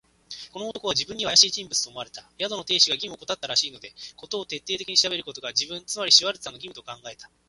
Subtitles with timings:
[0.51, 2.27] この男は自分にはあやしい人物と思われた。
[2.39, 7.29] 宿の亭主が義務をおこたったらしいので、事を徹底的に調べることが、自分、つまりシュワルツァーの義務と考えた。